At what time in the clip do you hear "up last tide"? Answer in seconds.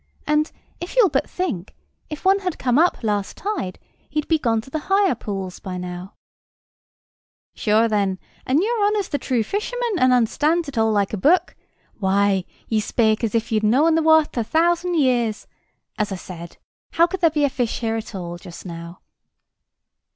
2.79-3.77